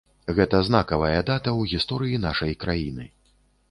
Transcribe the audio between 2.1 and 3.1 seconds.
нашай краіны.